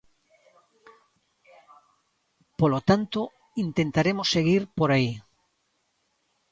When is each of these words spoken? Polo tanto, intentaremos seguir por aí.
Polo 2.59 2.79
tanto, 2.89 3.19
intentaremos 3.65 4.27
seguir 4.35 4.61
por 4.77 4.89
aí. 4.95 5.11